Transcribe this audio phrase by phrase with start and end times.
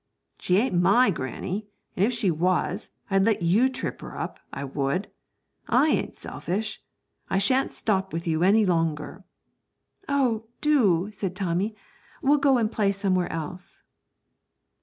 [0.39, 4.63] 'She ain't my granny, and, if she was, I'd let you trip her up, I
[4.63, 5.11] would;
[5.69, 6.81] I ain't selfish.
[7.29, 9.21] I shan't stop with you any longer.'
[10.09, 11.75] 'Oh, do,' said Tommy;
[12.23, 13.83] 'we'll go and play somewhere else.'